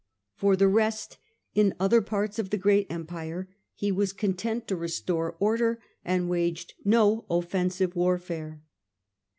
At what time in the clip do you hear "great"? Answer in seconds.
2.57-2.87